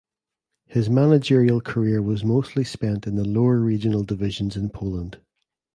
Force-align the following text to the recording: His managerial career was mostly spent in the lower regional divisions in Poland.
His 0.65 0.89
managerial 0.89 1.61
career 1.61 2.01
was 2.01 2.23
mostly 2.25 2.63
spent 2.63 3.05
in 3.05 3.17
the 3.17 3.23
lower 3.23 3.59
regional 3.59 4.03
divisions 4.03 4.57
in 4.57 4.71
Poland. 4.71 5.21